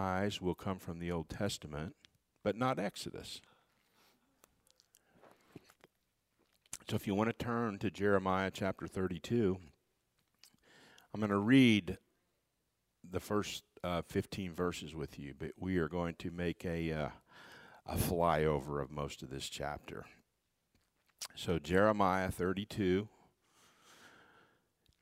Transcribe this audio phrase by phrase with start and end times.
[0.00, 1.96] eyes will come from the Old Testament,
[2.44, 3.40] but not Exodus.
[6.88, 9.58] So if you want to turn to Jeremiah chapter 32,
[11.12, 11.98] I'm going to read
[13.10, 17.08] the first uh, 15 verses with you, but we are going to make a, uh,
[17.86, 20.06] a flyover of most of this chapter.
[21.34, 23.08] So, Jeremiah 32,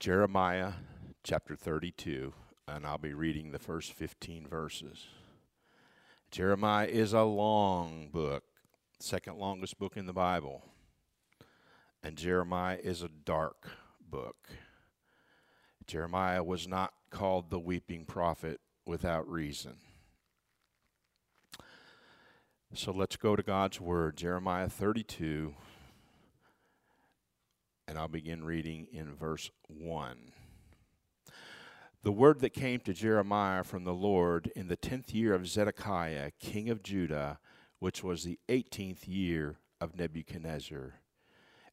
[0.01, 0.73] Jeremiah
[1.23, 2.33] chapter 32,
[2.69, 5.07] and I'll be reading the first 15 verses.
[6.33, 8.43] Jeremiah is a long book,
[8.99, 10.65] second longest book in the Bible.
[12.03, 13.69] And Jeremiah is a dark
[14.11, 14.49] book.
[15.87, 19.77] Jeremiah was not called the weeping prophet without reason.
[22.75, 25.55] So let's go to God's Word, Jeremiah 32,
[27.87, 30.33] and I'll begin reading in verse 1.
[32.07, 36.31] The word that came to Jeremiah from the Lord in the tenth year of Zedekiah,
[36.39, 37.41] king of Judah,
[37.81, 41.01] which was the eighteenth year of Nebuchadnezzar.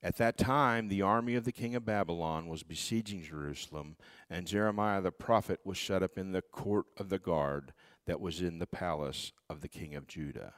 [0.01, 3.95] At that time, the army of the king of Babylon was besieging Jerusalem,
[4.27, 7.71] and Jeremiah the prophet was shut up in the court of the guard
[8.07, 10.55] that was in the palace of the king of Judah.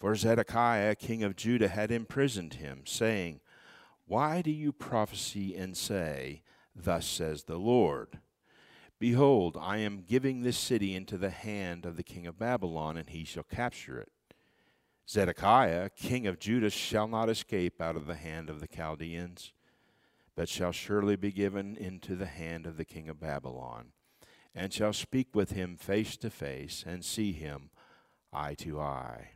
[0.00, 3.38] For Zedekiah, king of Judah, had imprisoned him, saying,
[4.06, 6.42] Why do you prophesy and say,
[6.74, 8.18] Thus says the Lord?
[8.98, 13.08] Behold, I am giving this city into the hand of the king of Babylon, and
[13.08, 14.10] he shall capture it.
[15.08, 19.52] Zedekiah, king of Judah, shall not escape out of the hand of the Chaldeans,
[20.34, 23.92] but shall surely be given into the hand of the king of Babylon,
[24.54, 27.70] and shall speak with him face to face, and see him
[28.32, 29.32] eye to eye.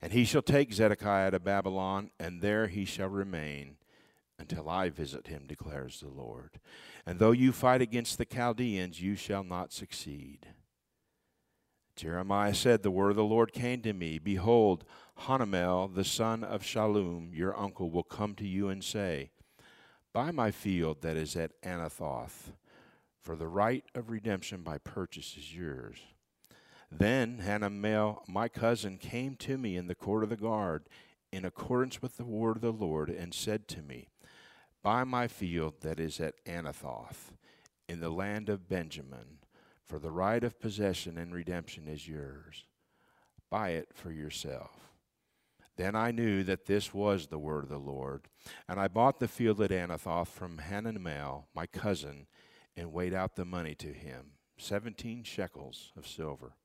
[0.00, 3.76] And he shall take Zedekiah to Babylon, and there he shall remain
[4.42, 6.58] until I visit him, declares the Lord.
[7.06, 10.48] And though you fight against the Chaldeans, you shall not succeed.
[11.94, 14.84] Jeremiah said, The word of the Lord came to me Behold,
[15.20, 19.30] Hanamel, the son of Shallum, your uncle, will come to you and say,
[20.12, 22.52] Buy my field that is at Anathoth,
[23.20, 25.98] for the right of redemption by purchase is yours.
[26.90, 30.88] Then Hanamel, my cousin, came to me in the court of the guard,
[31.30, 34.08] in accordance with the word of the Lord, and said to me,
[34.82, 37.32] Buy my field that is at Anathoth,
[37.88, 39.38] in the land of Benjamin,
[39.86, 42.64] for the right of possession and redemption is yours.
[43.50, 44.92] Buy it for yourself.
[45.76, 48.28] Then I knew that this was the word of the Lord.
[48.68, 52.26] And I bought the field at Anathoth from Hanamel, my cousin,
[52.76, 56.56] and weighed out the money to him seventeen shekels of silver.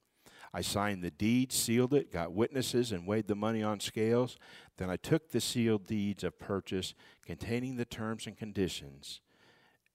[0.54, 4.38] I signed the deed, sealed it, got witnesses, and weighed the money on scales.
[4.78, 6.94] Then I took the sealed deeds of purchase
[7.26, 9.22] containing the terms and conditions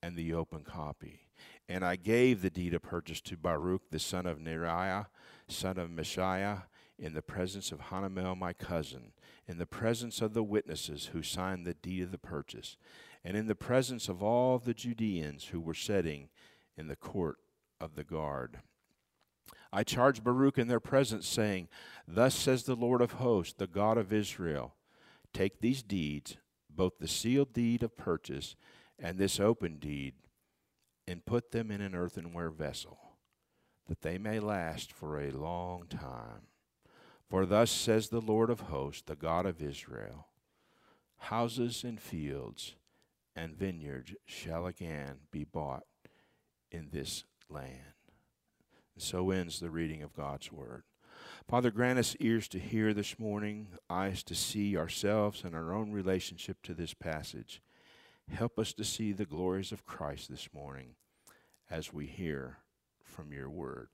[0.02, 1.20] and the open copy.
[1.68, 5.06] And I gave the deed of purchase to Baruch, the son of Neriah,
[5.48, 6.64] son of Mahseiah,
[6.98, 9.12] in the presence of Hanamel, my cousin,
[9.48, 12.76] in the presence of the witnesses who signed the deed of the purchase,
[13.24, 16.28] and in the presence of all the Judeans who were sitting
[16.76, 17.38] in the court
[17.80, 18.60] of the guard.
[19.72, 21.68] I charged Baruch in their presence, saying,
[22.06, 24.74] Thus says the Lord of hosts, the God of Israel
[25.32, 26.36] Take these deeds,
[26.68, 28.54] both the sealed deed of purchase
[28.98, 30.14] and this open deed,
[31.08, 32.98] and put them in an earthenware vessel,
[33.88, 36.48] that they may last for a long time.
[37.28, 40.28] For thus says the Lord of hosts, the God of Israel
[41.16, 42.74] Houses and fields
[43.36, 45.84] and vineyards shall again be bought
[46.70, 48.01] in this land.
[48.94, 50.84] And so ends the reading of God's Word.
[51.48, 55.92] Father, grant us ears to hear this morning, eyes to see ourselves and our own
[55.92, 57.60] relationship to this passage.
[58.30, 60.94] Help us to see the glories of Christ this morning
[61.70, 62.58] as we hear
[63.02, 63.88] from your Word.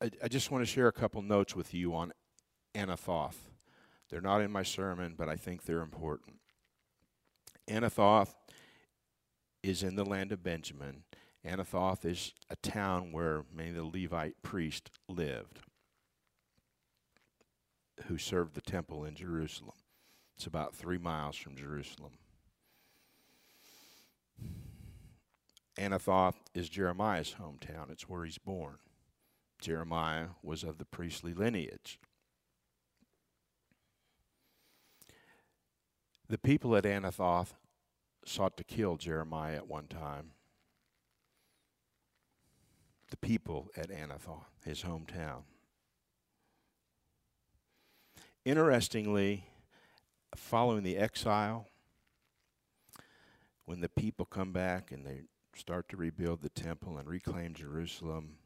[0.00, 2.12] I, I just want to share a couple notes with you on
[2.74, 3.36] Anathoth.
[4.10, 6.36] They're not in my sermon, but I think they're important.
[7.68, 8.34] Anathoth
[9.62, 11.02] is in the land of Benjamin
[11.44, 15.60] Anathoth is a town where many of the Levite priests lived
[18.06, 19.76] who served the temple in Jerusalem.
[20.36, 22.12] It's about three miles from Jerusalem.
[25.78, 28.76] Anathoth is Jeremiah's hometown, it's where he's born.
[29.60, 31.98] Jeremiah was of the priestly lineage.
[36.28, 37.54] The people at Anathoth
[38.24, 40.32] sought to kill Jeremiah at one time
[43.10, 45.42] the people at Anathoth, his hometown.
[48.44, 49.44] Interestingly,
[50.34, 51.68] following the exile,
[53.64, 55.22] when the people come back and they
[55.54, 58.36] start to rebuild the temple and reclaim Jerusalem,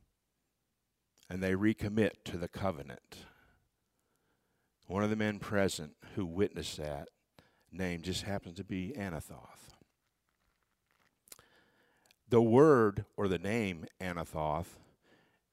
[1.28, 3.26] and they recommit to the covenant.
[4.86, 7.08] One of the men present who witnessed that
[7.72, 9.70] name just happens to be Anathoth.
[12.30, 14.78] The word or the name Anathoth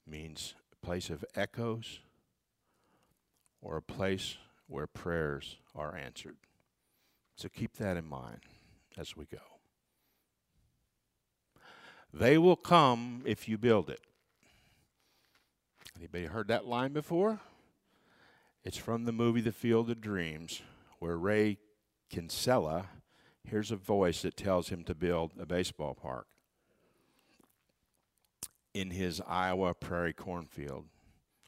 [0.06, 0.54] means
[0.84, 2.02] place of echoes
[3.62, 4.38] or a place
[4.68, 6.38] where prayers are answered.
[7.36, 8.42] So keep that in mind
[8.96, 9.40] as we go.
[12.14, 14.02] They will come if you build it.
[15.98, 17.40] Anybody heard that line before?
[18.64, 20.62] It's from the movie The Field of Dreams,
[21.00, 21.58] where Ray
[22.12, 22.86] Kinsella
[23.44, 26.28] hears a voice that tells him to build a baseball park
[28.80, 30.86] in his Iowa prairie cornfield,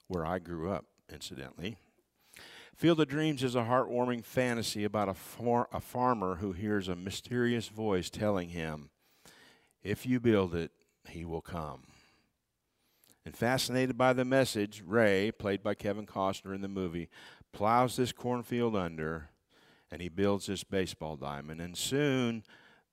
[0.07, 1.77] where I grew up, incidentally.
[2.75, 6.95] Field of Dreams is a heartwarming fantasy about a, far- a farmer who hears a
[6.95, 8.89] mysterious voice telling him,
[9.83, 10.71] If you build it,
[11.09, 11.83] he will come.
[13.25, 17.09] And fascinated by the message, Ray, played by Kevin Costner in the movie,
[17.51, 19.29] plows this cornfield under
[19.91, 21.61] and he builds this baseball diamond.
[21.61, 22.43] And soon,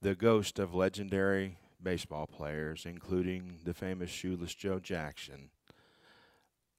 [0.00, 5.50] the ghost of legendary baseball players, including the famous shoeless Joe Jackson,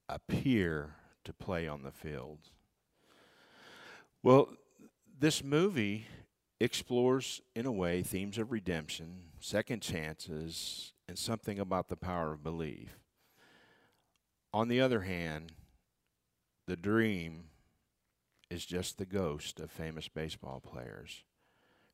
[0.10, 2.40] appear to play on the field.
[4.24, 4.50] Well,
[5.20, 6.08] this movie
[6.60, 12.44] explores, in a way, themes of redemption, second chances, and something about the power of
[12.44, 12.98] belief.
[14.54, 15.52] On the other hand,
[16.66, 17.46] the dream
[18.50, 21.24] is just the ghost of famous baseball players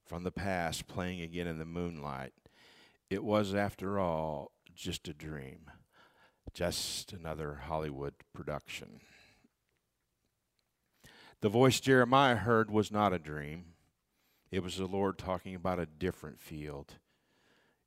[0.05, 2.33] from the past playing again in the moonlight.
[3.09, 5.71] It was, after all, just a dream,
[6.53, 9.01] just another Hollywood production.
[11.41, 13.65] The voice Jeremiah heard was not a dream.
[14.49, 16.95] It was the Lord talking about a different field.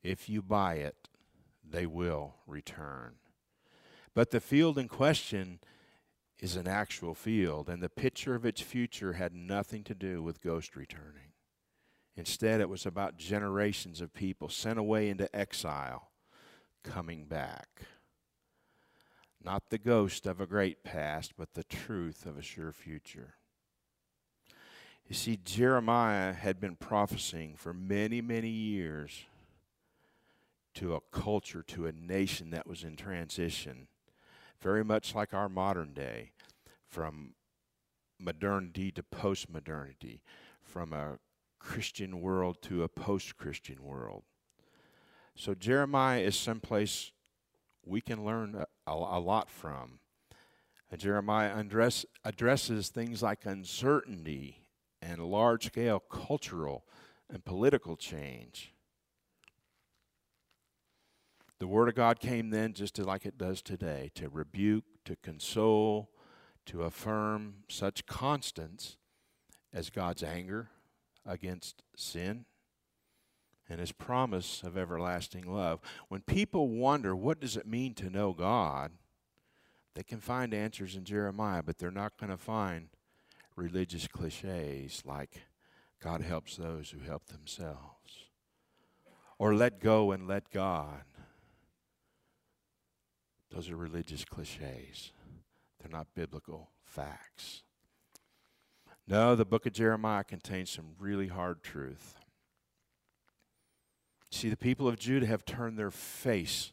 [0.02, 1.08] If you buy it,
[1.68, 3.14] they will return.
[4.14, 5.60] But the field in question
[6.38, 10.42] is an actual field, and the picture of its future had nothing to do with
[10.42, 11.32] ghost returning.
[12.16, 16.10] Instead, it was about generations of people sent away into exile
[16.82, 17.82] coming back.
[19.42, 23.34] Not the ghost of a great past, but the truth of a sure future.
[25.06, 29.24] You see, Jeremiah had been prophesying for many, many years
[30.74, 33.88] to a culture, to a nation that was in transition
[34.60, 36.32] very much like our modern day,
[36.88, 37.34] from
[38.18, 40.22] modernity to post modernity,
[40.62, 41.18] from a
[41.66, 44.22] Christian world to a post Christian world.
[45.34, 47.10] So Jeremiah is someplace
[47.84, 48.54] we can learn
[48.86, 49.98] a, a, lot from.
[50.90, 54.68] And Jeremiah address, addresses things like uncertainty
[55.02, 56.84] and large scale cultural
[57.28, 58.72] and political change.
[61.58, 66.10] The Word of God came then just like it does today to rebuke, to console,
[66.66, 68.98] to affirm such constants
[69.72, 70.70] as God's anger
[71.26, 72.44] against sin
[73.68, 75.80] and his promise of everlasting love.
[76.08, 78.92] When people wonder what does it mean to know God,
[79.94, 82.88] they can find answers in Jeremiah, but they're not going to find
[83.56, 85.42] religious cliches like
[86.02, 88.26] God helps those who help themselves
[89.38, 91.02] or let go and let God
[93.56, 95.12] those are religious cliches,
[95.78, 97.62] they're not biblical facts.
[99.08, 102.16] No, the book of Jeremiah contains some really hard truth.
[104.30, 106.72] See, the people of Judah have turned their face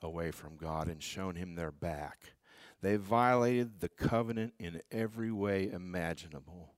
[0.00, 2.34] away from God and shown him their back.
[2.80, 6.74] They violated the covenant in every way imaginable.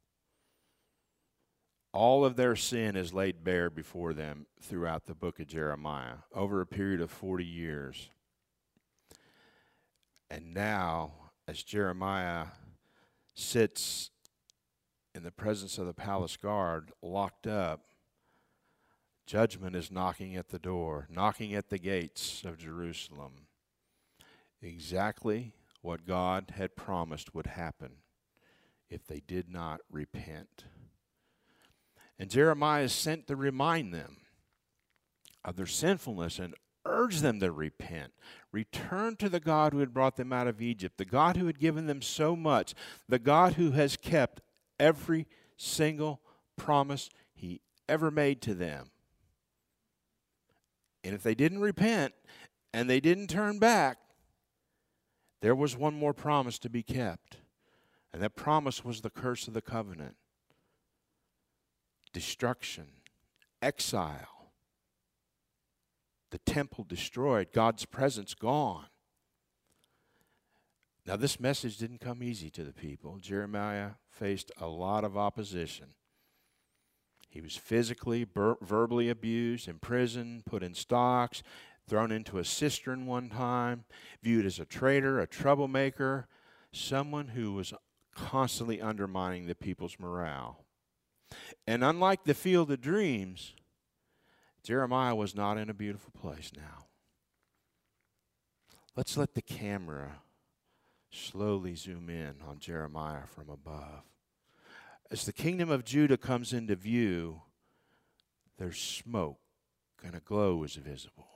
[1.93, 6.61] All of their sin is laid bare before them throughout the book of Jeremiah over
[6.61, 8.11] a period of 40 years.
[10.31, 11.13] And now,
[11.47, 12.47] as Jeremiah
[13.35, 14.11] sits
[15.15, 17.83] in the presence of the palace guard, locked up,
[19.27, 23.47] judgment is knocking at the door, knocking at the gates of Jerusalem.
[24.61, 25.53] Exactly
[25.83, 27.97] what God had promised would happen
[28.91, 30.65] if they did not repent.
[32.19, 34.19] And Jeremiah is sent to remind them
[35.45, 36.55] of their sinfulness and
[36.87, 38.13] urge them to repent,
[38.53, 41.59] return to the God who had brought them out of Egypt, the God who had
[41.59, 42.75] given them so much,
[43.09, 44.41] the God who has kept
[44.85, 45.27] every
[45.57, 46.21] single
[46.57, 48.91] promise he ever made to them.
[51.03, 52.15] And if they didn't repent
[52.73, 53.99] and they didn't turn back,
[55.41, 57.39] there was one more promise to be kept.
[58.13, 60.17] And that promise was the curse of the covenant
[62.13, 62.87] destruction,
[63.61, 64.35] exile
[66.35, 68.87] the temple destroyed, God's presence gone.
[71.07, 73.19] Now, this message didn't come easy to the people.
[73.19, 75.89] Jeremiah faced a lot of opposition.
[77.29, 81.43] He was physically, ber- verbally abused, imprisoned, put in stocks,
[81.87, 83.85] thrown into a cistern one time,
[84.23, 86.27] viewed as a traitor, a troublemaker,
[86.73, 87.75] someone who was
[88.15, 90.65] constantly undermining the people's morale.
[91.67, 93.55] And unlike the field of dreams,
[94.63, 96.87] Jeremiah was not in a beautiful place now.
[98.97, 100.21] Let's let the camera
[101.15, 104.03] slowly zoom in on Jeremiah from above.
[105.11, 107.43] As the kingdom of Judah comes into view,
[108.59, 109.39] there's smoke
[110.03, 111.29] and a glow is visible.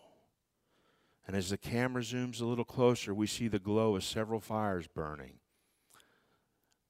[1.27, 4.87] And as the camera zooms a little closer, we see the glow of several fires
[4.87, 5.35] burning.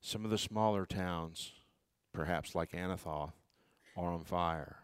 [0.00, 1.52] Some of the smaller towns,
[2.12, 3.32] perhaps like Anathoth,
[3.96, 4.76] are on fire.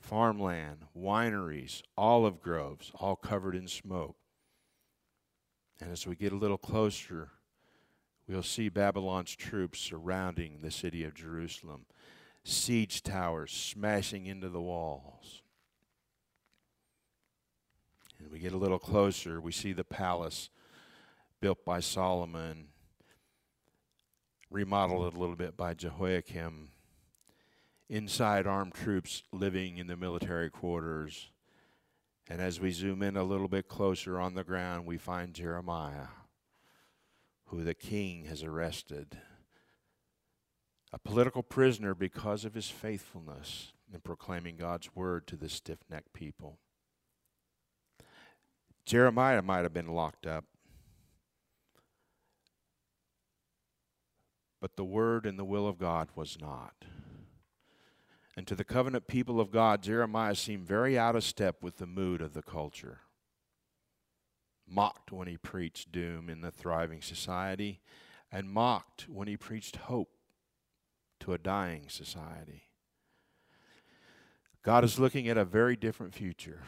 [0.00, 4.16] Farmland, wineries, olive groves, all covered in smoke.
[5.80, 7.30] And as we get a little closer,
[8.28, 11.86] we'll see Babylon's troops surrounding the city of Jerusalem,
[12.44, 15.42] siege towers smashing into the walls.
[18.18, 20.50] And we get a little closer, we see the palace
[21.40, 22.68] built by Solomon,
[24.48, 26.68] remodeled a little bit by Jehoiakim.
[27.88, 31.31] Inside, armed troops living in the military quarters
[32.28, 36.08] and as we zoom in a little bit closer on the ground, we find Jeremiah,
[37.46, 39.18] who the king has arrested,
[40.92, 46.12] a political prisoner because of his faithfulness in proclaiming God's word to the stiff necked
[46.12, 46.58] people.
[48.84, 50.44] Jeremiah might have been locked up,
[54.60, 56.74] but the word and the will of God was not.
[58.36, 61.86] And to the covenant people of God, Jeremiah seemed very out of step with the
[61.86, 63.00] mood of the culture.
[64.66, 67.80] Mocked when he preached doom in the thriving society,
[68.30, 70.08] and mocked when he preached hope
[71.20, 72.68] to a dying society.
[74.62, 76.62] God is looking at a very different future.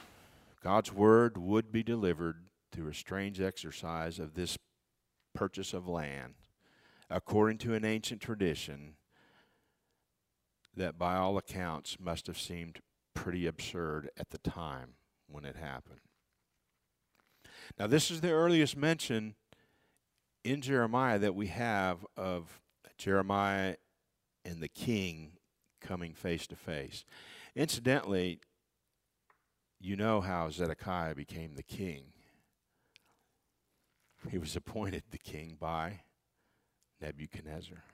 [0.63, 4.59] God's word would be delivered through a strange exercise of this
[5.35, 6.35] purchase of land,
[7.09, 8.97] according to an ancient tradition
[10.77, 12.81] that, by all accounts, must have seemed
[13.15, 14.95] pretty absurd at the time
[15.29, 16.01] when it happened.
[17.79, 19.35] Now, this is the earliest mention
[20.45, 22.61] in Jeremiah that we have of
[22.99, 23.77] Jeremiah
[24.45, 25.33] and the king
[25.81, 27.05] coming face to face.
[27.57, 28.41] Incidentally,
[29.81, 32.05] you know how Zedekiah became the king.
[34.31, 36.01] He was appointed the king by
[37.01, 37.85] Nebuchadnezzar.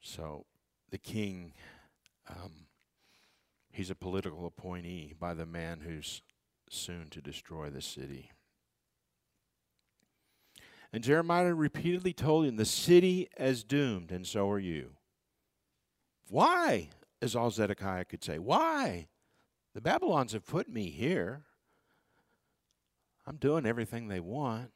[0.00, 0.46] So
[0.92, 1.54] the king,
[2.28, 2.52] um,
[3.72, 6.22] he's a political appointee by the man who's
[6.70, 8.30] soon to destroy the city.
[10.92, 14.90] And Jeremiah repeatedly told him, The city is doomed, and so are you.
[16.28, 16.90] Why?
[17.22, 18.38] Is all Zedekiah could say.
[18.38, 19.08] Why?
[19.74, 21.44] The Babylons have put me here.
[23.26, 24.70] I'm doing everything they want.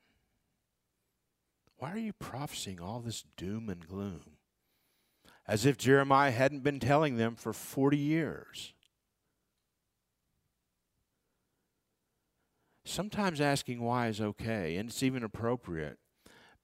[1.76, 4.35] Why are you prophesying all this doom and gloom?
[5.48, 8.72] As if Jeremiah hadn't been telling them for 40 years.
[12.84, 15.98] Sometimes asking why is okay, and it's even appropriate.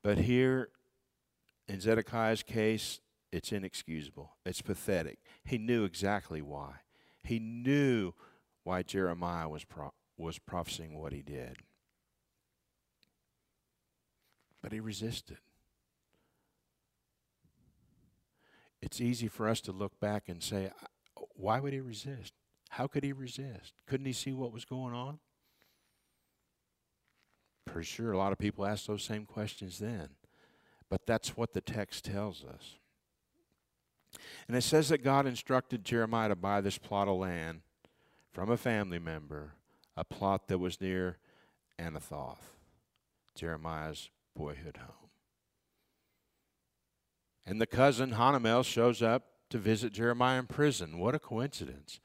[0.02, 0.68] But here,
[1.68, 3.00] in Zedekiah's case,
[3.32, 4.36] it's inexcusable.
[4.44, 5.18] It's pathetic.
[5.44, 6.74] He knew exactly why.
[7.24, 8.12] He knew
[8.64, 11.58] why Jeremiah was, pro- was prophesying what he did.
[14.62, 15.38] But he resisted.
[18.82, 20.70] It's easy for us to look back and say,
[21.36, 22.34] why would he resist?
[22.70, 23.74] How could he resist?
[23.86, 25.18] Couldn't he see what was going on?
[27.64, 30.08] Pretty sure a lot of people asked those same questions then.
[30.90, 32.76] But that's what the text tells us.
[34.46, 37.60] And it says that God instructed Jeremiah to buy this plot of land
[38.30, 39.52] from a family member,
[39.96, 41.18] a plot that was near
[41.78, 42.50] Anathoth,
[43.34, 45.01] Jeremiah's boyhood home.
[47.44, 50.99] And the cousin, Hanamel, shows up to visit Jeremiah in prison.
[50.99, 52.00] What a coincidence.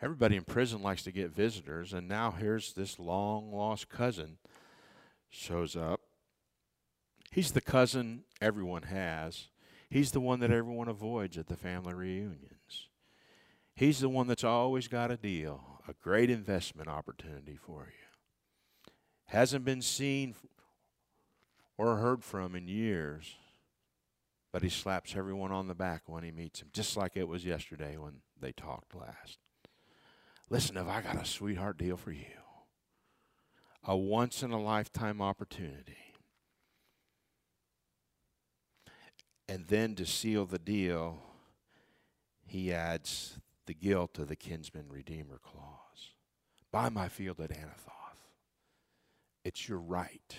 [0.00, 4.38] Everybody in prison likes to get visitors, and now here's this long lost cousin
[5.30, 6.00] shows up.
[7.30, 9.48] He's the cousin everyone has.
[9.90, 12.88] He's the one that everyone avoids at the family reunions.
[13.74, 18.92] He's the one that's always got a deal, a great investment opportunity for you.
[19.26, 20.34] Hasn't been seen
[21.76, 23.36] or heard from in years
[24.54, 27.44] but he slaps everyone on the back when he meets him, just like it was
[27.44, 29.40] yesterday when they talked last.
[30.48, 32.38] Listen, if I got a sweetheart deal for you,
[33.82, 35.96] a once in a lifetime opportunity.
[39.48, 41.18] And then to seal the deal,
[42.46, 46.12] he adds the guilt of the kinsman redeemer clause.
[46.70, 48.28] Buy my field at Anathoth.
[49.44, 50.36] It's your right.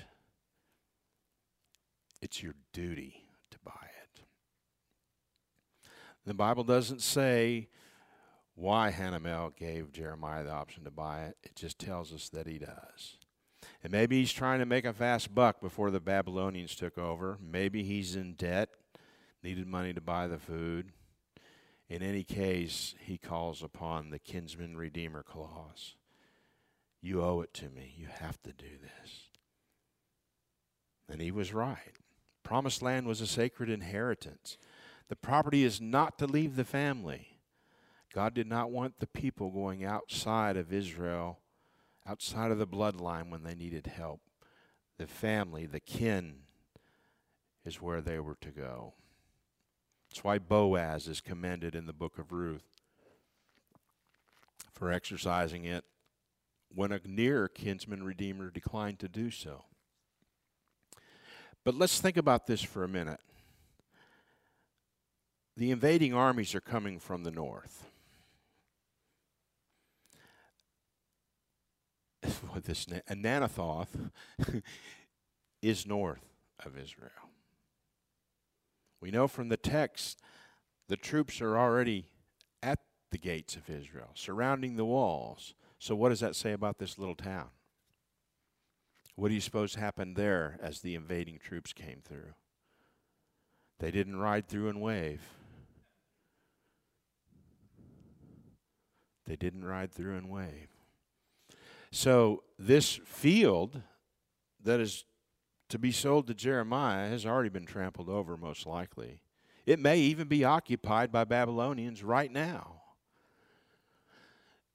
[2.22, 3.95] It's your duty to buy it.
[6.26, 7.70] The Bible doesn't say
[8.56, 11.38] why Hanamel gave Jeremiah the option to buy it.
[11.44, 13.18] It just tells us that he does.
[13.84, 17.38] And maybe he's trying to make a fast buck before the Babylonians took over.
[17.42, 18.70] Maybe he's in debt,
[19.44, 20.92] needed money to buy the food.
[21.90, 25.96] In any case, he calls upon the kinsman redeemer clause.
[27.02, 27.94] You owe it to me.
[27.96, 29.26] You have to do this.
[31.08, 31.94] And he was right.
[32.42, 34.58] Promised land was a sacred inheritance.
[35.10, 37.40] The property is not to leave the family.
[38.14, 41.40] God did not want the people going outside of Israel,
[42.08, 44.22] outside of the bloodline when they needed help.
[44.98, 46.38] The family, the kin,
[47.66, 48.94] is where they were to go.
[50.10, 52.64] That's why Boaz is commended in the book of Ruth
[54.72, 55.84] for exercising it
[56.74, 59.66] when a near kinsman redeemer declined to do so.
[61.64, 63.20] But let's think about this for a minute.
[65.58, 67.86] The invading armies are coming from the north.
[72.64, 74.12] this Anathoth
[75.62, 76.26] is north
[76.66, 77.12] of Israel.
[79.02, 80.20] We know from the text
[80.88, 82.08] the troops are already
[82.62, 82.80] at
[83.12, 85.54] the gates of Israel, surrounding the walls.
[85.80, 87.50] So, what does that say about this little town?
[89.16, 92.34] What do you suppose happened there as the invading troops came through?
[93.80, 95.22] They didn't ride through and wave.
[99.26, 100.70] They didn't ride through and wave.
[101.92, 103.82] So, this field
[104.64, 105.06] that is
[105.70, 109.22] to be sold to Jeremiah has already been trampled over, most likely.
[109.66, 112.82] It may even be occupied by Babylonians right now.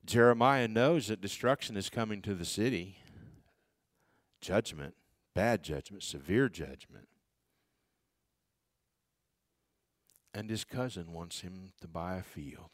[0.05, 2.96] Jeremiah knows that destruction is coming to the city
[4.40, 4.94] judgment,
[5.35, 7.07] bad judgment, severe judgment.
[10.33, 12.70] And his cousin wants him to buy a field.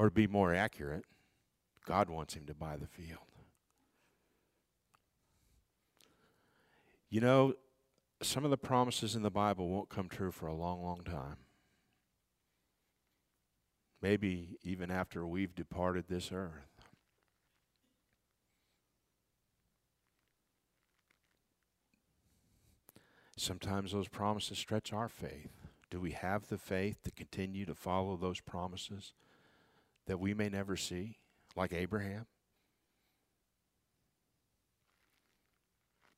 [0.00, 1.04] Or to be more accurate,
[1.84, 3.18] God wants him to buy the field.
[7.10, 7.52] You know,
[8.22, 11.36] some of the promises in the Bible won't come true for a long, long time.
[14.00, 16.86] Maybe even after we've departed this earth.
[23.36, 25.66] Sometimes those promises stretch our faith.
[25.90, 29.12] Do we have the faith to continue to follow those promises
[30.10, 31.18] that we may never see,
[31.54, 32.26] like Abraham?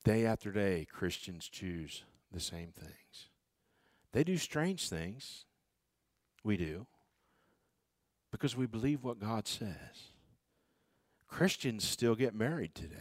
[0.03, 2.03] Day after day, Christians choose
[2.33, 3.29] the same things.
[4.15, 5.45] They do strange things.
[6.43, 6.87] We do.
[8.31, 10.09] Because we believe what God says.
[11.29, 12.97] Christians still get married today.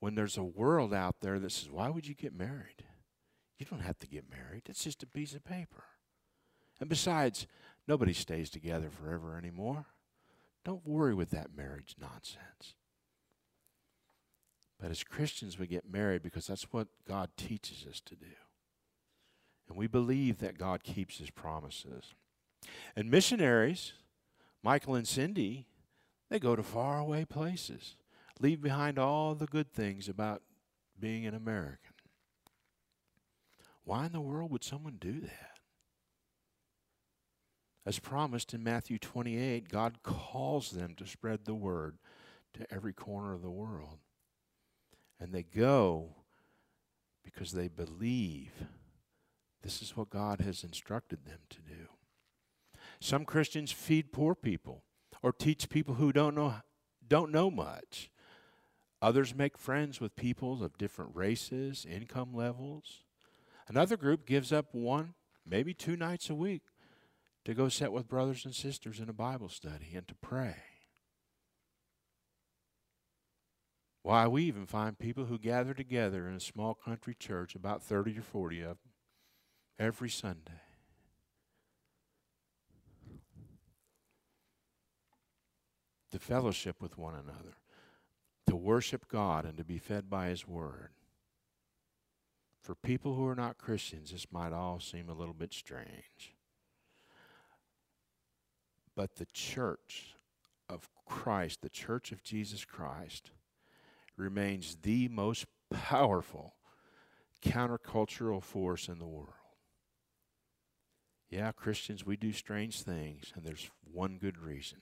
[0.00, 2.84] When there's a world out there that says, Why would you get married?
[3.58, 5.84] You don't have to get married, it's just a piece of paper.
[6.80, 7.46] And besides,
[7.86, 9.86] nobody stays together forever anymore.
[10.64, 12.74] Don't worry with that marriage nonsense.
[14.80, 18.26] But as Christians, we get married because that's what God teaches us to do.
[19.68, 22.14] And we believe that God keeps his promises.
[22.94, 23.92] And missionaries,
[24.62, 25.66] Michael and Cindy,
[26.28, 27.96] they go to faraway places,
[28.40, 30.42] leave behind all the good things about
[30.98, 31.94] being an American.
[33.84, 35.55] Why in the world would someone do that?
[37.86, 41.98] As promised in Matthew 28, God calls them to spread the word
[42.54, 44.00] to every corner of the world.
[45.20, 46.16] And they go
[47.24, 48.50] because they believe
[49.62, 51.86] this is what God has instructed them to do.
[52.98, 54.82] Some Christians feed poor people
[55.22, 56.56] or teach people who don't know,
[57.06, 58.10] don't know much.
[59.00, 63.04] Others make friends with people of different races, income levels.
[63.68, 65.14] Another group gives up one,
[65.46, 66.62] maybe two nights a week
[67.46, 70.56] to go sit with brothers and sisters in a Bible study and to pray.
[74.02, 78.18] Why, we even find people who gather together in a small country church, about 30
[78.18, 78.92] or 40 of them,
[79.78, 80.60] every Sunday.
[86.10, 87.58] To fellowship with one another,
[88.48, 90.90] to worship God and to be fed by His Word.
[92.60, 96.35] For people who are not Christians, this might all seem a little bit strange.
[98.96, 100.16] But the church
[100.68, 103.30] of Christ, the church of Jesus Christ,
[104.16, 106.54] remains the most powerful
[107.44, 109.28] countercultural force in the world.
[111.28, 114.78] Yeah, Christians, we do strange things, and there's one good reason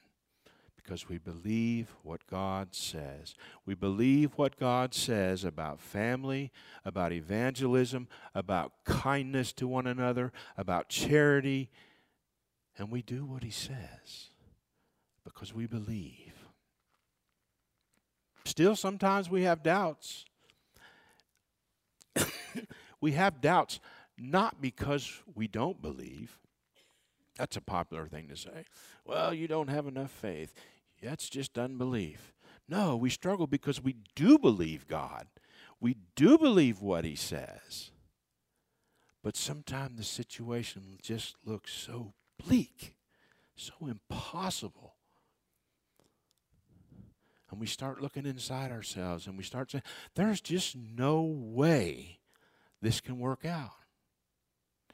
[0.77, 3.35] because we believe what God says.
[3.65, 6.53] We believe what God says about family,
[6.85, 11.71] about evangelism, about kindness to one another, about charity,
[12.79, 14.29] and we do what He says
[15.25, 16.35] because we believe.
[18.45, 20.27] Still, sometimes we have doubts.
[23.01, 23.81] we have doubts
[24.19, 26.39] not because we don't believe.
[27.37, 28.65] That's a popular thing to say.
[29.05, 30.55] Well, you don't have enough faith.
[31.03, 32.33] That's just unbelief.
[32.69, 35.27] No, we struggle because we do believe God.
[35.81, 37.91] We do believe what He says.
[39.23, 42.13] But sometimes the situation just looks so
[42.47, 42.97] bleak,
[43.57, 44.95] so impossible.
[47.51, 49.83] And we start looking inside ourselves and we start saying,
[50.17, 52.19] there's just no way
[52.83, 53.71] this can work out.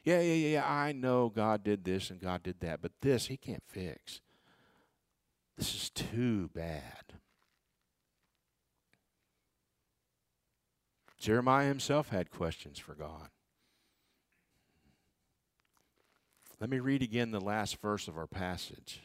[0.03, 3.37] Yeah, yeah, yeah, I know God did this and God did that, but this He
[3.37, 4.21] can't fix.
[5.57, 7.13] This is too bad.
[11.19, 13.29] Jeremiah himself had questions for God.
[16.61, 19.01] Let me read again the last verse of our passage.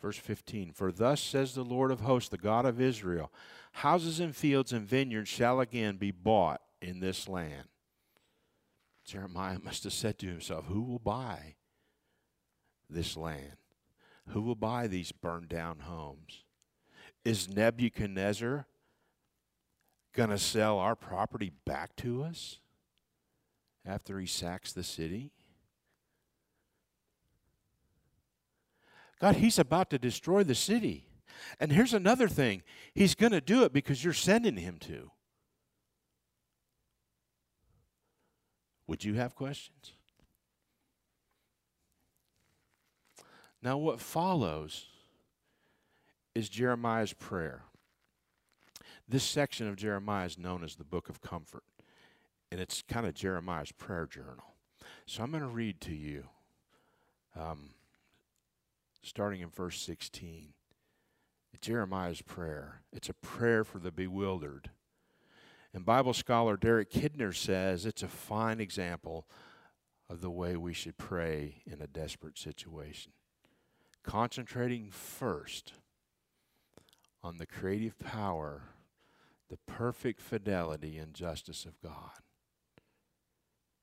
[0.00, 3.32] Verse 15 For thus says the Lord of hosts, the God of Israel
[3.72, 7.66] houses and fields and vineyards shall again be bought in this land.
[9.04, 11.56] Jeremiah must have said to himself, Who will buy
[12.88, 13.56] this land?
[14.28, 16.44] Who will buy these burned down homes?
[17.24, 18.64] Is Nebuchadnezzar
[20.12, 22.60] going to sell our property back to us
[23.84, 25.32] after he sacks the city?
[29.24, 31.06] God, he's about to destroy the city.
[31.58, 32.62] And here's another thing
[32.94, 35.10] he's going to do it because you're sending him to.
[38.86, 39.92] Would you have questions?
[43.62, 44.88] Now, what follows
[46.34, 47.62] is Jeremiah's prayer.
[49.08, 51.64] This section of Jeremiah is known as the Book of Comfort,
[52.52, 54.54] and it's kind of Jeremiah's prayer journal.
[55.06, 56.24] So I'm going to read to you,
[57.34, 57.70] um,
[59.04, 60.54] starting in verse 16.
[61.60, 62.82] Jeremiah's prayer.
[62.92, 64.70] It's a prayer for the bewildered.
[65.72, 69.26] And Bible scholar Derek Kidner says it's a fine example
[70.10, 73.12] of the way we should pray in a desperate situation
[74.04, 75.72] concentrating first
[77.22, 78.62] on the creative power,
[79.48, 82.20] the perfect fidelity and justice of God.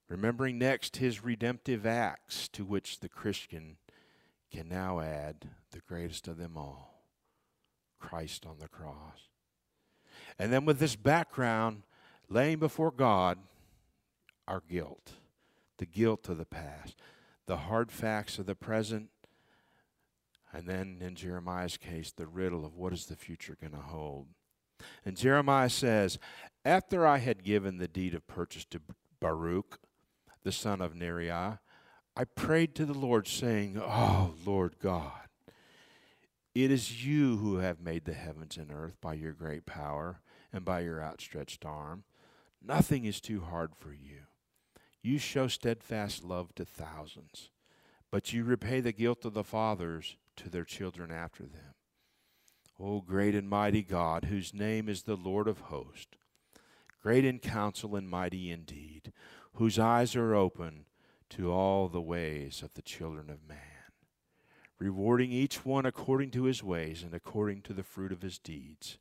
[0.07, 3.77] Remembering next his redemptive acts to which the Christian
[4.51, 7.05] can now add the greatest of them all
[7.99, 9.29] Christ on the cross.
[10.37, 11.83] And then with this background,
[12.29, 13.37] laying before God
[14.47, 15.13] our guilt,
[15.77, 16.95] the guilt of the past,
[17.45, 19.09] the hard facts of the present,
[20.53, 24.27] and then in Jeremiah's case, the riddle of what is the future going to hold.
[25.05, 26.19] And Jeremiah says,
[26.65, 28.81] After I had given the deed of purchase to
[29.19, 29.79] Baruch,
[30.43, 31.59] the son of Neriah,
[32.15, 35.13] I prayed to the Lord, saying, Oh, Lord God,
[36.54, 40.21] it is you who have made the heavens and earth by your great power
[40.52, 42.04] and by your outstretched arm.
[42.62, 44.24] Nothing is too hard for you.
[45.02, 47.50] You show steadfast love to thousands,
[48.12, 51.74] but you repay the guilt of the fathers to their children after them.
[52.80, 56.17] O great and mighty God, whose name is the Lord of hosts,
[57.02, 59.13] great in counsel and mighty indeed,
[59.54, 60.86] whose eyes are open
[61.32, 63.58] to all the ways of the children of man,
[64.80, 68.98] rewarding each one according to his ways and according to the fruit of his deeds.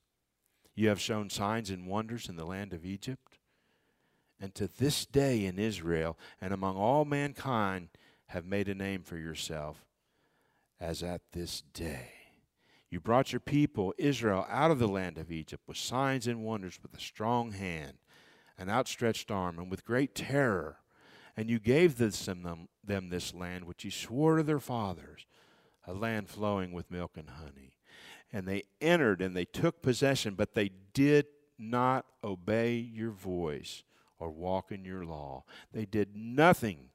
[0.75, 3.39] You have shown signs and wonders in the land of Egypt,
[4.41, 7.89] and to this day in Israel and among all mankind
[8.29, 9.85] have made a name for yourself
[10.81, 12.13] as at this day.
[12.91, 16.79] You brought your people, Israel, out of the land of Egypt with signs and wonders,
[16.83, 17.99] with a strong hand,
[18.59, 20.79] an outstretched arm, and with great terror.
[21.37, 25.27] And you gave this, them, them this land which you swore to their fathers,
[25.87, 27.79] a land flowing with milk and honey.
[28.33, 31.27] And they entered and they took possession, but they did
[31.59, 33.83] not obey your voice
[34.19, 35.45] or walk in your law.
[35.73, 36.91] They did nothing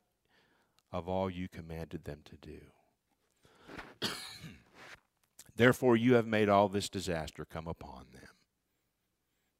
[0.92, 4.10] of all you commanded them to do.
[5.56, 8.30] Therefore, you have made all this disaster come upon them.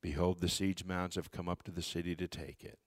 [0.02, 2.78] Behold, the siege mounds have come up to the city to take it.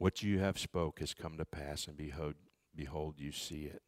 [0.00, 2.32] What you have spoke has come to pass, and behold,
[2.74, 3.82] behold, you see it.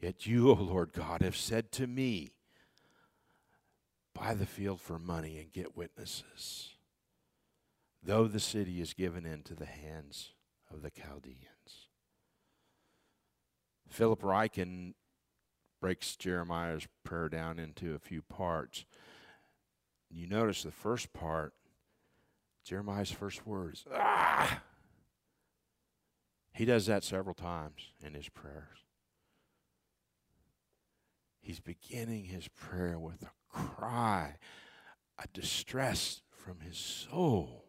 [0.00, 2.30] Yet you, O Lord God, have said to me,
[4.14, 6.70] Buy the field for money and get witnesses,
[8.02, 10.30] though the city is given into the hands
[10.72, 11.90] of the Chaldeans.
[13.90, 14.94] Philip Ryken
[15.82, 18.86] breaks Jeremiah's prayer down into a few parts.
[20.08, 21.52] You notice the first part,
[22.64, 24.62] Jeremiah's first words, ah!
[26.56, 28.78] He does that several times in his prayers.
[31.42, 34.36] He's beginning his prayer with a cry,
[35.18, 37.66] a distress from his soul.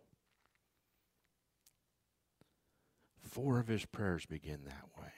[3.30, 5.12] Four of his prayers begin that way.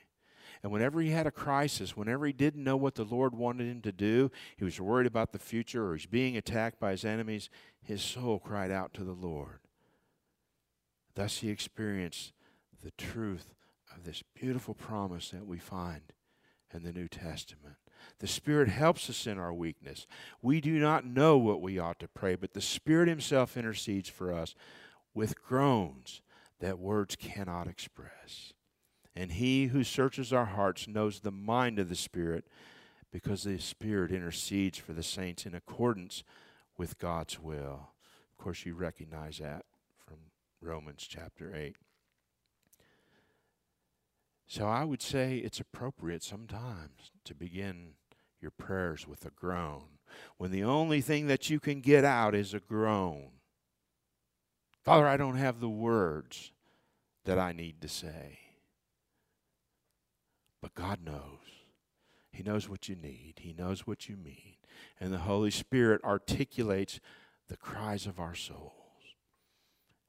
[0.64, 3.82] And whenever he had a crisis, whenever he didn't know what the Lord wanted him
[3.82, 7.52] to do, he was worried about the future or he's being attacked by his enemies,
[7.84, 9.60] his soul cried out to the Lord.
[11.14, 12.34] Thus he experienced
[12.82, 13.54] the truth
[14.00, 16.02] of this beautiful promise that we find
[16.74, 17.76] in the New Testament.
[18.20, 20.08] The Spirit helps us in our weakness.
[20.42, 24.34] We do not know what we ought to pray, but the Spirit Himself intercedes for
[24.34, 24.56] us
[25.14, 26.22] with groans
[26.62, 28.54] that words cannot express.
[29.16, 32.46] And He who searches our hearts knows the mind of the Spirit
[33.12, 36.24] because the Spirit intercedes for the saints in accordance
[36.78, 37.90] with God's will.
[38.32, 39.66] Of course, you recognize that
[39.98, 40.18] from
[40.62, 41.76] Romans chapter 8.
[44.50, 47.94] So I would say it's appropriate sometimes to begin
[48.42, 50.00] your prayers with a groan
[50.38, 53.30] when the only thing that you can get out is a groan.
[54.84, 56.52] Father, I don't have the words
[57.26, 58.40] that I need to say.
[60.64, 61.46] But God knows.
[62.32, 64.56] He knows what you need, He knows what you mean.
[65.00, 67.00] And the Holy Spirit articulates
[67.50, 68.74] the cries of our souls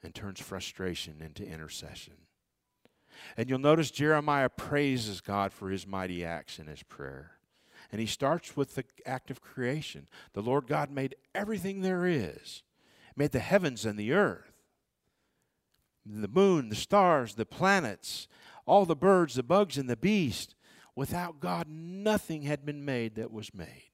[0.03, 2.14] and turns frustration into intercession.
[3.37, 7.33] And you'll notice Jeremiah praises God for his mighty acts in his prayer.
[7.92, 10.06] And he starts with the act of creation.
[10.33, 12.62] The Lord God made everything there is,
[13.16, 14.52] made the heavens and the earth,
[16.06, 18.28] the moon, the stars, the planets,
[18.66, 20.54] all the birds, the bugs, and the beast.
[20.94, 23.90] Without God, nothing had been made that was made.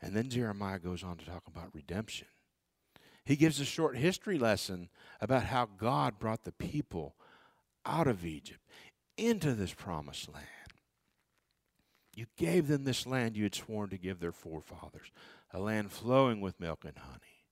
[0.00, 2.28] And then Jeremiah goes on to talk about redemption.
[3.24, 4.88] He gives a short history lesson
[5.20, 7.14] about how God brought the people
[7.84, 8.60] out of Egypt
[9.16, 10.46] into this promised land.
[12.14, 15.10] You gave them this land you had sworn to give their forefathers,
[15.52, 17.44] a land flowing with milk and honey.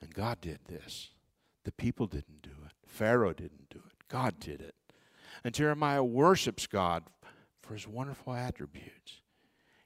[0.00, 1.10] And God did this.
[1.64, 2.72] The people didn't do it.
[2.86, 4.08] Pharaoh didn't do it.
[4.08, 4.74] God did it.
[5.44, 7.04] And Jeremiah worships God
[7.60, 9.22] for his wonderful attributes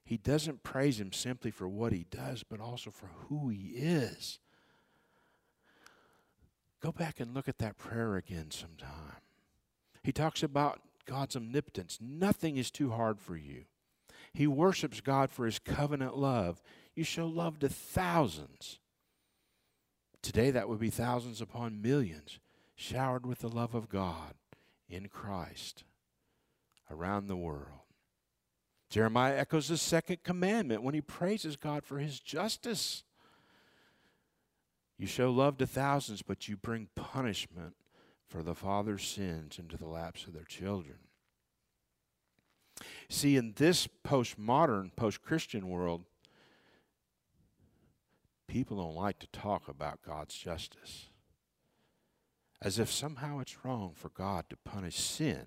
[0.06, 4.38] he doesn't praise him simply for what he does, but also for who he is.
[6.82, 9.20] Go back and look at that prayer again sometime.
[10.02, 11.98] He talks about God's omnipotence.
[12.00, 13.64] Nothing is too hard for you.
[14.32, 16.62] He worships God for his covenant love.
[16.94, 18.78] You show love to thousands.
[20.22, 22.38] Today, that would be thousands upon millions,
[22.74, 24.34] showered with the love of God
[24.88, 25.84] in Christ
[26.90, 27.86] around the world.
[28.90, 33.02] Jeremiah echoes the second commandment when he praises God for his justice.
[34.98, 37.74] You show love to thousands, but you bring punishment
[38.26, 40.98] for the father's sins into the laps of their children.
[43.08, 46.04] See, in this postmodern, post Christian world,
[48.48, 51.08] people don't like to talk about God's justice
[52.62, 55.46] as if somehow it's wrong for God to punish sin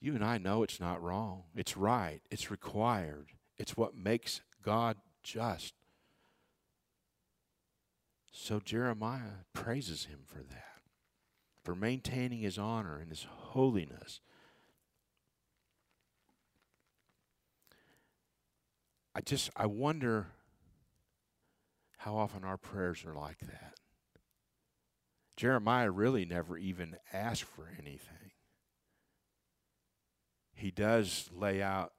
[0.00, 1.44] you and I know it's not wrong.
[1.54, 2.20] It's right.
[2.30, 3.32] It's required.
[3.56, 5.74] It's what makes God just.
[8.30, 10.80] So Jeremiah praises him for that,
[11.62, 14.20] for maintaining his honor and his holiness.
[19.14, 20.28] I just, I wonder
[21.98, 23.74] how often our prayers are like that.
[25.36, 28.28] Jeremiah really never even asked for anything
[30.58, 31.92] he does lay out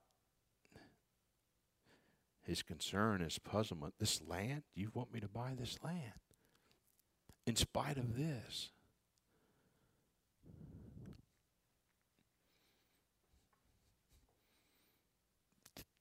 [2.50, 3.94] his concern, his puzzlement.
[4.00, 4.64] This land?
[4.74, 6.20] You want me to buy this land?
[7.46, 8.72] In spite of this.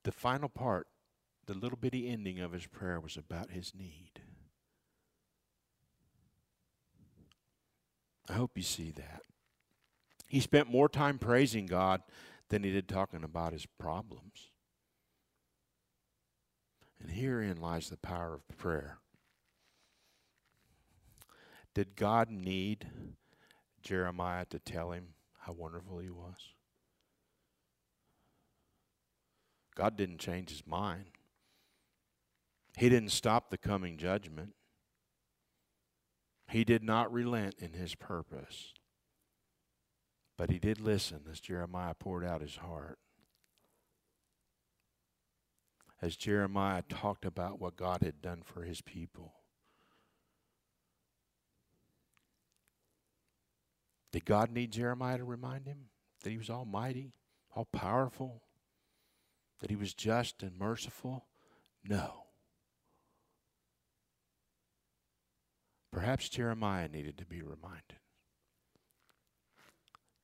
[0.05, 0.87] The final part,
[1.47, 4.23] the little bitty ending of his prayer was about his need.
[8.27, 9.23] I hope you see that.
[10.27, 12.03] He spent more time praising God
[12.49, 14.48] than he did talking about his problems.
[17.01, 18.99] And herein lies the power of prayer.
[21.75, 22.89] Did God need
[23.83, 26.55] Jeremiah to tell him how wonderful he was?
[29.77, 31.05] God didn't change his mind.
[32.77, 34.55] He didn't stop the coming judgment.
[36.51, 38.73] He did not relent in his purpose.
[40.37, 42.99] But he did listen as Jeremiah poured out his heart.
[46.01, 49.35] As Jeremiah talked about what God had done for his people.
[54.13, 55.87] Did God need Jeremiah to remind him
[56.23, 57.13] that he was almighty,
[57.55, 58.43] all powerful,
[59.61, 61.27] that he was just and merciful?
[61.85, 62.25] No.
[65.91, 67.99] Perhaps Jeremiah needed to be reminded.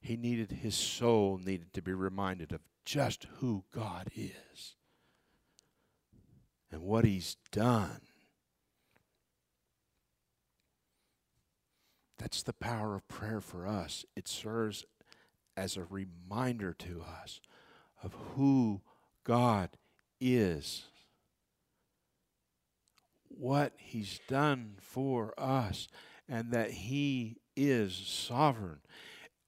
[0.00, 4.76] He needed, his soul needed to be reminded of just who God is
[6.74, 8.00] and what he's done.
[12.18, 14.04] That's the power of prayer for us.
[14.16, 14.84] It serves
[15.56, 17.40] as a reminder to us
[18.02, 18.80] of who
[19.22, 19.70] God
[20.20, 20.84] is,
[23.28, 25.86] what He's done for us,
[26.28, 28.80] and that He is sovereign,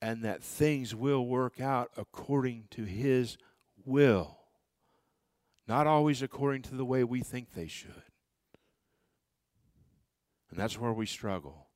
[0.01, 3.37] and that things will work out according to His
[3.85, 4.39] will,
[5.67, 8.03] not always according to the way we think they should.
[10.51, 11.67] And that's where we struggle.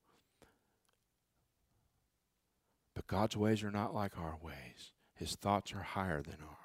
[2.95, 6.57] But God's ways are not like our ways, His thoughts are higher than ours.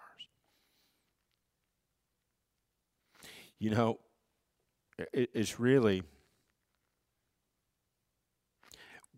[3.58, 4.00] You know,
[5.14, 6.04] it's really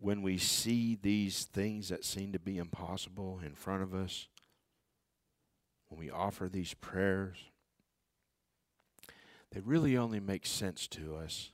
[0.00, 4.28] when we see these things that seem to be impossible in front of us,
[5.88, 7.36] when we offer these prayers,
[9.52, 11.50] they really only make sense to us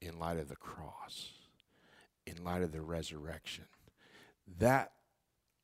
[0.00, 1.30] in light of the cross,
[2.26, 3.64] in light of the resurrection.
[4.58, 4.92] That,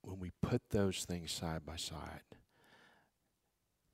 [0.02, 2.22] when we put those things side by side,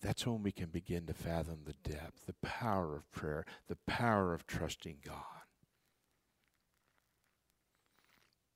[0.00, 4.32] that's when we can begin to fathom the depth, the power of prayer, the power
[4.32, 5.16] of trusting God.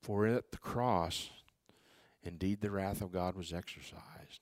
[0.01, 1.29] For at the cross,
[2.23, 4.39] indeed the wrath of God was exercised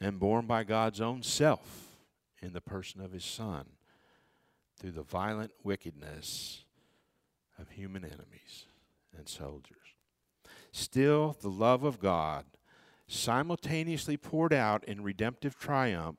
[0.00, 1.88] and borne by God's own self
[2.40, 3.66] in the person of his Son
[4.80, 6.64] through the violent wickedness
[7.58, 8.64] of human enemies
[9.16, 9.76] and soldiers.
[10.72, 12.46] Still, the love of God
[13.06, 16.16] simultaneously poured out in redemptive triumph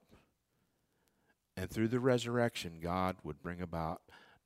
[1.58, 4.02] and through the resurrection, God would bring about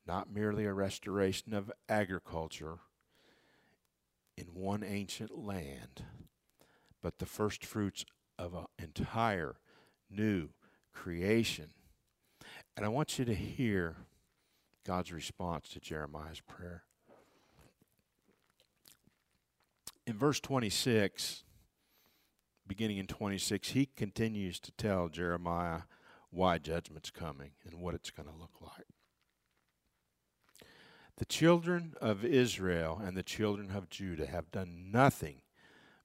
[0.08, 2.80] not merely a restoration of agriculture
[4.38, 6.04] in one ancient land,
[7.02, 8.06] but the first fruits
[8.38, 9.56] of an entire
[10.10, 10.50] new
[10.94, 11.70] creation.
[12.76, 13.96] And I want you to hear
[14.86, 16.84] God's response to Jeremiah's prayer.
[20.06, 21.44] In verse 26,
[22.68, 25.82] beginning in 26, he continues to tell Jeremiah
[26.30, 28.86] why judgment's coming and what it's going to look like.
[31.18, 35.38] The children of Israel and the children of Judah have done nothing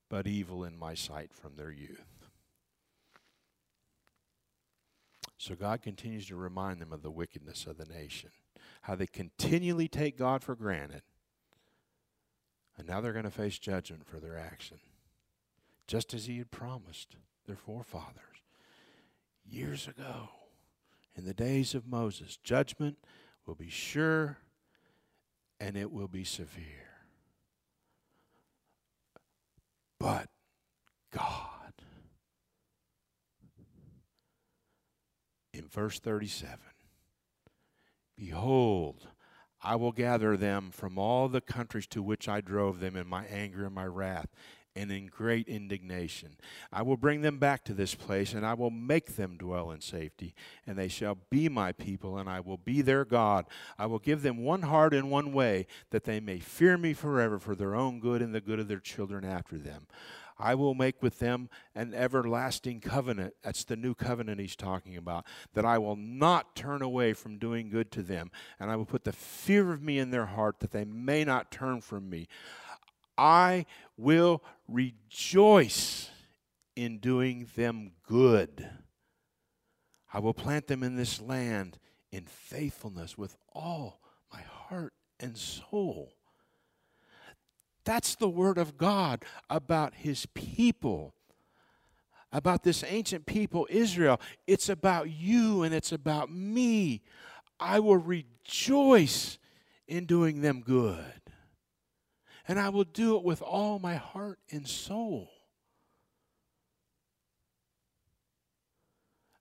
[0.09, 2.20] but evil in my sight from their youth.
[5.41, 8.29] So God continues to remind them of the wickedness of the nation,
[8.83, 11.01] how they continually take God for granted.
[12.77, 14.81] And now they're going to face judgment for their action,
[15.87, 18.43] just as He had promised their forefathers
[19.49, 20.29] years ago,
[21.17, 22.99] in the days of Moses, judgment
[23.47, 24.39] will be sure
[25.59, 26.65] and it will be severe.
[29.99, 30.29] But
[31.11, 31.73] God,
[35.53, 36.59] in verse 37,
[38.17, 39.09] behold,
[39.63, 43.25] I will gather them from all the countries to which I drove them in my
[43.27, 44.29] anger and my wrath,
[44.77, 46.37] and in great indignation.
[46.73, 49.81] I will bring them back to this place, and I will make them dwell in
[49.81, 50.33] safety,
[50.67, 53.47] and they shall be my people, and I will be their God.
[53.79, 57.39] I will give them one heart and one way, that they may fear me forever
[57.39, 59.87] for their own good and the good of their children after them.
[60.41, 63.35] I will make with them an everlasting covenant.
[63.43, 65.27] That's the new covenant he's talking about.
[65.55, 68.31] That I will not turn away from doing good to them.
[68.59, 71.51] And I will put the fear of me in their heart that they may not
[71.51, 72.27] turn from me.
[73.19, 73.67] I
[73.97, 76.11] will rejoice
[76.75, 78.71] in doing them good.
[80.13, 81.79] I will plant them in this land
[82.11, 84.01] in faithfulness with all
[84.33, 86.15] my heart and soul.
[87.91, 91.13] That's the word of God about his people,
[92.31, 94.21] about this ancient people, Israel.
[94.47, 97.03] It's about you and it's about me.
[97.59, 99.39] I will rejoice
[99.89, 101.21] in doing them good.
[102.47, 105.29] and I will do it with all my heart and soul.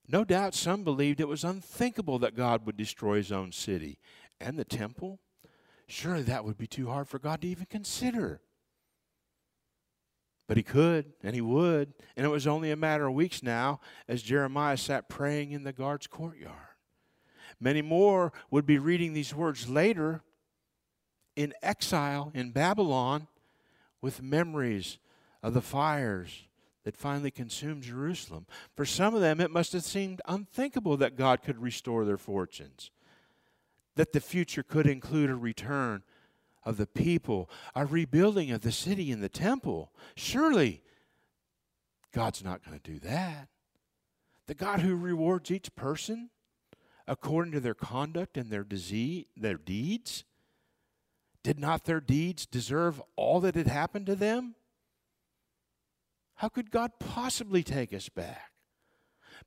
[0.07, 3.99] No doubt some believed it was unthinkable that God would destroy his own city
[4.41, 5.19] and the temple.
[5.89, 8.41] Surely that would be too hard for God to even consider.
[10.47, 13.79] But he could, and he would, and it was only a matter of weeks now
[14.07, 16.55] as Jeremiah sat praying in the guard's courtyard.
[17.59, 20.21] Many more would be reading these words later
[21.35, 23.27] in exile in Babylon
[23.99, 24.99] with memories
[25.41, 26.43] of the fires
[26.83, 28.45] that finally consumed Jerusalem.
[28.75, 32.91] For some of them, it must have seemed unthinkable that God could restore their fortunes,
[33.99, 36.03] that the future could include a return
[36.63, 39.91] of the people, a rebuilding of the city and the temple.
[40.15, 40.81] Surely,
[42.13, 43.49] God's not going to do that.
[44.47, 46.29] The God who rewards each person
[47.09, 50.23] according to their conduct and their disease, their deeds,
[51.43, 54.55] did not their deeds deserve all that had happened to them?
[56.35, 58.53] How could God possibly take us back?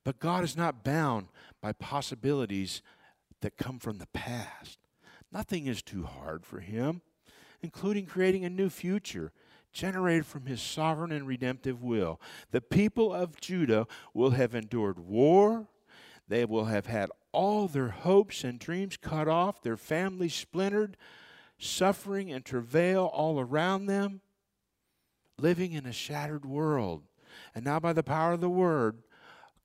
[0.05, 1.29] But God is not bound
[1.63, 2.83] by possibilities
[3.43, 4.79] that come from the past.
[5.31, 7.03] Nothing is too hard for Him,
[7.63, 9.33] including creating a new future
[9.73, 12.21] generated from His sovereign and redemptive will.
[12.51, 15.69] The people of Judah will have endured war,
[16.29, 20.97] they will have had all their hopes and dreams cut off, their families splintered,
[21.59, 24.21] suffering and travail all around them
[25.39, 27.03] living in a shattered world.
[27.55, 29.03] And now, by the power of the word,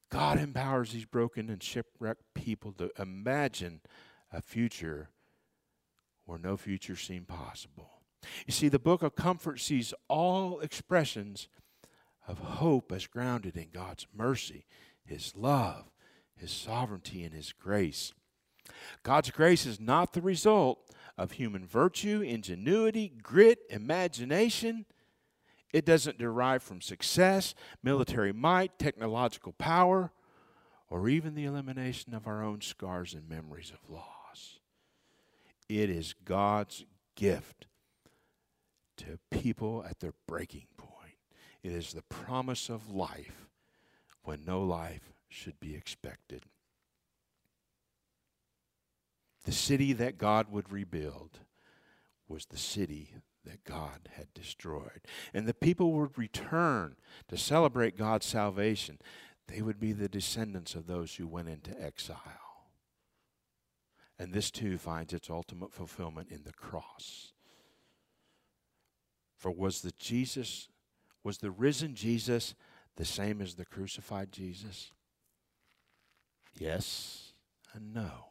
[0.09, 3.81] God empowers these broken and shipwrecked people to imagine
[4.31, 5.09] a future
[6.25, 7.89] where no future seemed possible.
[8.45, 11.47] You see, the book of comfort sees all expressions
[12.27, 14.65] of hope as grounded in God's mercy,
[15.05, 15.85] His love,
[16.35, 18.11] His sovereignty, and His grace.
[19.03, 20.79] God's grace is not the result
[21.17, 24.85] of human virtue, ingenuity, grit, imagination.
[25.73, 27.53] It doesn't derive from success,
[27.83, 30.11] military might, technological power,
[30.89, 34.59] or even the elimination of our own scars and memories of loss.
[35.67, 37.67] It is God's gift
[38.97, 41.17] to people at their breaking point.
[41.61, 43.47] It is the promise of life
[44.23, 46.43] when no life should be expected.
[49.43, 51.39] The city that God would rebuild
[52.27, 53.13] was the city
[53.47, 55.01] that God had destroyed.
[55.33, 56.95] And the people would return
[57.29, 58.99] to celebrate God's salvation.
[59.47, 62.19] They would be the descendants of those who went into exile.
[64.19, 67.33] And this too finds its ultimate fulfillment in the cross.
[69.35, 70.69] For was the Jesus,
[71.23, 72.55] was the risen Jesus
[72.95, 74.91] the same as the crucified Jesus?
[76.57, 77.33] Yes
[77.73, 78.29] and no.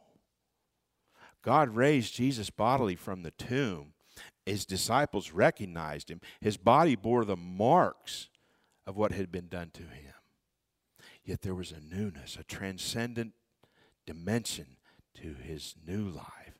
[1.41, 3.93] God raised Jesus bodily from the tomb
[4.45, 6.21] his disciples recognized him.
[6.41, 8.29] His body bore the marks
[8.85, 10.13] of what had been done to him.
[11.23, 13.33] Yet there was a newness, a transcendent
[14.05, 14.77] dimension
[15.15, 16.57] to his new life.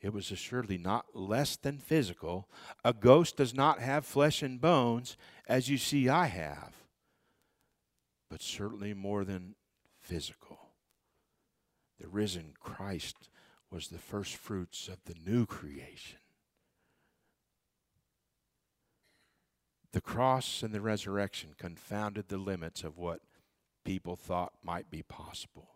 [0.00, 2.48] It was assuredly not less than physical.
[2.84, 5.16] A ghost does not have flesh and bones,
[5.46, 6.74] as you see I have,
[8.28, 9.54] but certainly more than
[10.00, 10.58] physical.
[11.98, 13.30] The risen Christ
[13.70, 16.18] was the first fruits of the new creation.
[19.94, 23.20] The cross and the resurrection confounded the limits of what
[23.84, 25.68] people thought might be possible.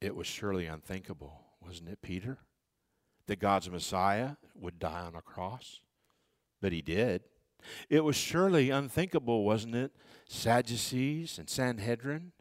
[0.00, 2.38] It was surely unthinkable, wasn't it, Peter?
[3.28, 5.80] That God's Messiah would die on a cross.
[6.60, 7.22] But he did.
[7.88, 9.92] It was surely unthinkable, wasn't it,
[10.28, 12.32] Sadducees and Sanhedrin,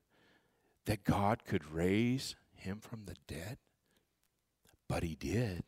[0.85, 3.59] that God could raise him from the dead?
[4.87, 5.65] But he did.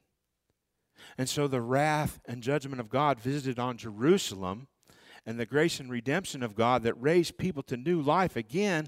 [1.19, 4.69] And so the wrath and judgment of God visited on Jerusalem
[5.25, 8.87] and the grace and redemption of God that raised people to new life again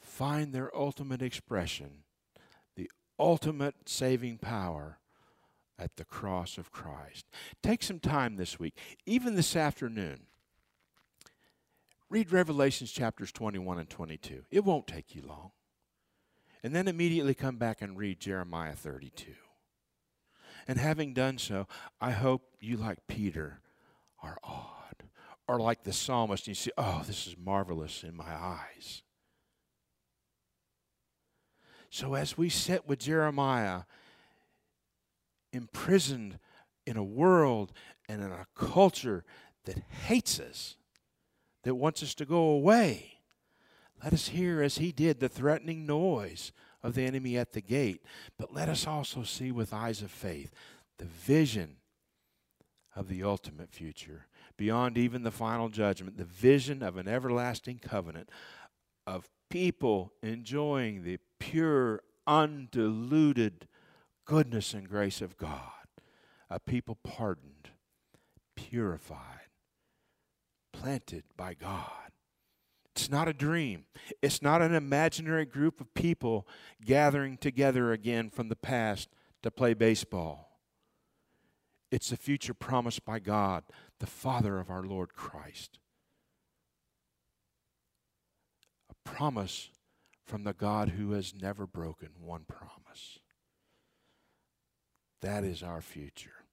[0.00, 2.04] find their ultimate expression,
[2.76, 5.00] the ultimate saving power
[5.78, 7.26] at the cross of Christ.
[7.62, 10.20] Take some time this week, even this afternoon.
[12.08, 14.44] Read Revelations chapters 21 and 22.
[14.50, 15.50] It won't take you long.
[16.62, 19.34] And then immediately come back and read Jeremiah 32.
[20.66, 21.66] And having done so,
[22.00, 23.60] I hope you, like Peter,
[24.22, 25.04] are awed.
[25.46, 29.02] Or like the psalmist, and you see, oh, this is marvelous in my eyes.
[31.90, 33.82] So as we sit with Jeremiah,
[35.52, 36.38] imprisoned
[36.86, 37.72] in a world
[38.08, 39.24] and in a culture
[39.64, 40.76] that hates us,
[41.62, 43.18] that wants us to go away,
[44.02, 46.52] let us hear, as he did, the threatening noise
[46.84, 48.04] of the enemy at the gate.
[48.38, 50.52] But let us also see with eyes of faith
[50.98, 51.78] the vision
[52.94, 54.26] of the ultimate future,
[54.56, 58.28] beyond even the final judgment, the vision of an everlasting covenant
[59.06, 63.66] of people enjoying the pure, undiluted
[64.24, 65.88] goodness and grace of God,
[66.48, 67.70] a people pardoned,
[68.54, 69.48] purified,
[70.72, 72.13] planted by God.
[72.94, 73.86] It's not a dream.
[74.22, 76.46] It's not an imaginary group of people
[76.84, 79.08] gathering together again from the past
[79.42, 80.60] to play baseball.
[81.90, 83.64] It's the future promised by God,
[83.98, 85.78] the Father of our Lord Christ.
[88.90, 89.70] A promise
[90.24, 93.18] from the God who has never broken one promise.
[95.20, 96.44] That is our future.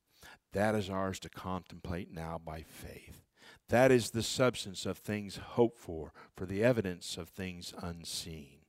[0.53, 3.21] That is ours to contemplate now by faith.
[3.69, 8.59] That is the substance of things hoped for, for the evidence of things unseen.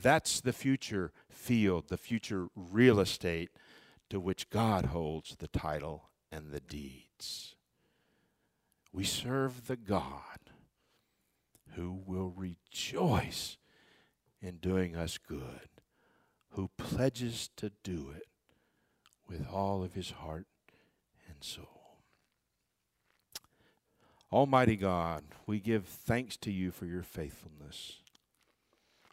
[0.00, 3.50] That's the future field, the future real estate
[4.10, 7.54] to which God holds the title and the deeds.
[8.92, 10.38] We serve the God
[11.74, 13.56] who will rejoice
[14.40, 15.68] in doing us good,
[16.50, 18.26] who pledges to do it
[19.26, 20.46] with all of his heart
[21.28, 21.83] and soul.
[24.34, 28.00] Almighty God, we give thanks to you for your faithfulness,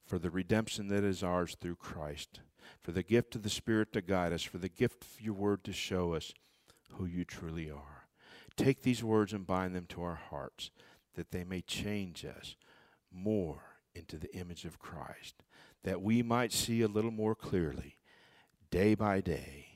[0.03, 2.39] for the redemption that is ours through Christ
[2.81, 5.63] for the gift of the Spirit to guide us, for the gift of your word
[5.63, 6.33] to show us
[6.93, 8.07] who you truly are.
[8.55, 10.71] Take these words and bind them to our hearts,
[11.13, 12.55] that they may change us
[13.11, 13.61] more
[13.93, 15.43] into the image of Christ,
[15.83, 17.97] that we might see a little more clearly
[18.71, 19.67] day by day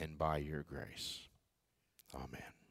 [0.00, 1.28] and by your grace.
[2.12, 2.63] Amen.